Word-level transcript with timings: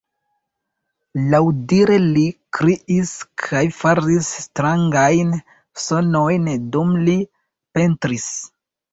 Laŭdire 1.31 1.97
li 2.05 2.23
kriis 2.57 3.11
kaj 3.43 3.61
faris 3.79 4.29
strangajn 4.45 5.35
sonojn 5.83 6.49
dum 6.77 6.95
li 7.09 7.15
pentris. 7.79 8.27